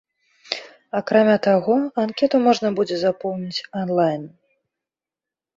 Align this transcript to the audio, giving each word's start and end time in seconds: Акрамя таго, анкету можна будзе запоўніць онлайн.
Акрамя 0.99 1.35
таго, 1.47 1.75
анкету 2.03 2.35
можна 2.47 2.67
будзе 2.79 2.95
запоўніць 3.03 3.63
онлайн. 3.83 4.23